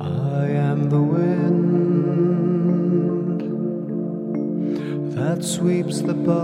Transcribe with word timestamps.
I 0.00 0.46
am 0.50 0.90
the 0.90 1.02
wind 1.02 1.40
that 5.14 5.42
sweeps 5.42 6.02
the 6.02 6.14
barley. 6.14 6.38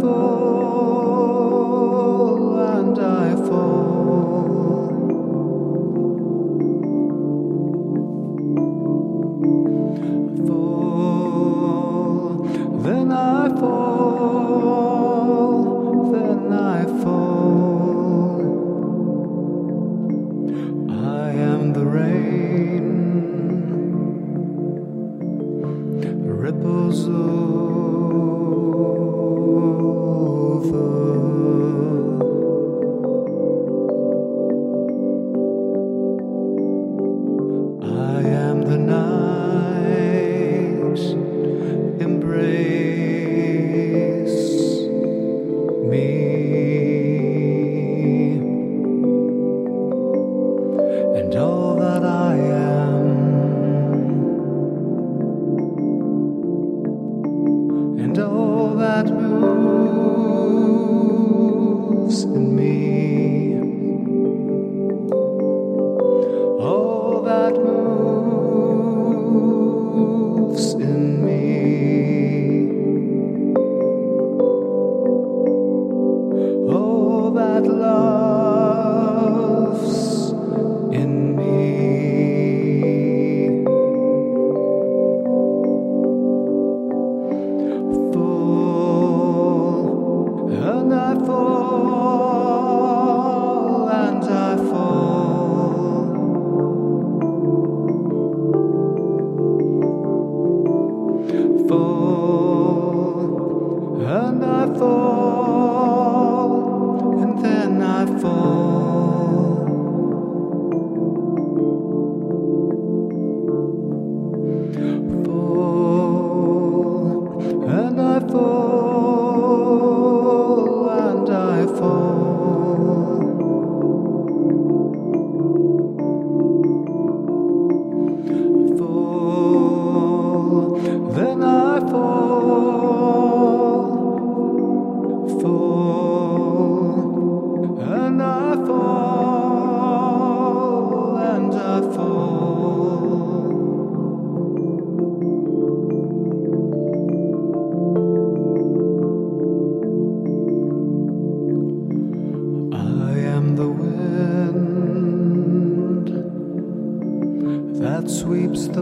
For. 0.00 0.35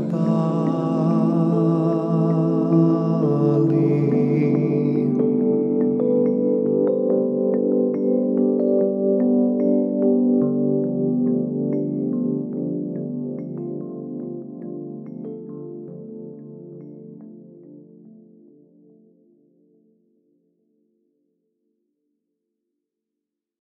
the. 0.01 1.14